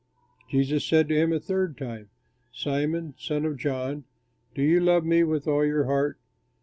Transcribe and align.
Jesus 0.49 0.83
said 0.83 1.07
to 1.09 1.15
him 1.15 1.31
a 1.31 1.39
third 1.39 1.77
time, 1.77 2.09
"Simon, 2.51 3.13
son 3.19 3.45
of 3.45 3.57
John, 3.59 4.05
do 4.55 4.63
you 4.63 4.79
love 4.79 5.05
me 5.05 5.23
with 5.23 5.47
all 5.47 5.63
your 5.63 5.85
heart?" 5.85 6.17